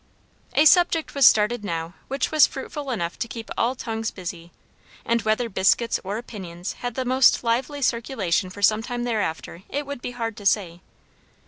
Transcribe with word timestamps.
A 0.55 0.65
subject 0.65 1.13
was 1.13 1.27
started 1.27 1.63
now 1.63 1.93
which 2.07 2.31
was 2.31 2.47
fruitful 2.47 2.89
enough 2.89 3.19
to 3.19 3.27
keep 3.27 3.51
all 3.55 3.75
tongues 3.75 4.09
busy; 4.09 4.51
and 5.05 5.21
whether 5.21 5.47
biscuits 5.47 5.99
or 6.03 6.17
opinions 6.17 6.73
had 6.73 6.95
the 6.95 7.05
most 7.05 7.43
lively 7.43 7.83
circulation 7.83 8.49
for 8.49 8.63
some 8.63 8.81
time 8.81 9.03
thereafter 9.03 9.61
it 9.69 9.85
would 9.85 10.01
be 10.01 10.09
hard 10.09 10.37
to 10.37 10.45
say. 10.47 10.81